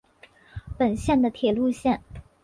[0.79, 2.01] 本线的铁路线。